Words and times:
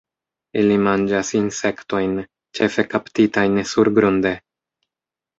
Ili 0.59 0.75
manĝas 0.85 1.27
insektojn, 1.39 2.15
ĉefe 2.59 2.85
kaptitajn 2.93 3.59
surgrunde. 3.73 4.33